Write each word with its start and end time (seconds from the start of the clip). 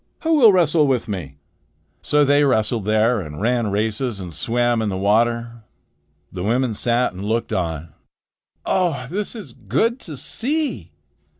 Who 0.21 0.37
will 0.37 0.51
wrestle 0.51 0.87
with 0.87 1.07
me?" 1.07 1.37
So 2.01 2.25
they 2.25 2.43
wrestled 2.43 2.85
there 2.85 3.21
and 3.21 3.39
ran 3.39 3.69
races 3.69 4.19
and 4.19 4.33
swam 4.33 4.81
in 4.81 4.89
the 4.89 4.97
water. 4.97 5.61
The 6.31 6.41
women 6.41 6.73
sat 6.73 7.13
and 7.13 7.23
looked 7.23 7.53
on. 7.53 7.93
"Oh, 8.65 9.05
this 9.11 9.35
is 9.35 9.53
good 9.53 9.99
to 9.99 10.17
see!" 10.17 10.91